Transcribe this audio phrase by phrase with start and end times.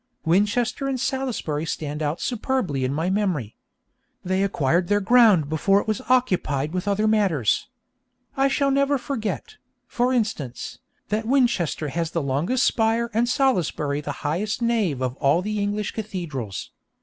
[0.25, 3.55] Winchester and Salisbury stand out superbly in my memory.
[4.25, 7.67] They acquired their ground before it was occupied with other matters.
[8.35, 10.79] I shall never forget, for instance,
[11.09, 15.91] that Winchester has the longest spire and Salisbury the highest nave of all the English
[15.91, 16.71] cathedrals.